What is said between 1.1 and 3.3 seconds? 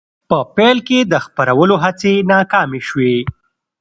د خپرولو هڅې ناکامې شوې.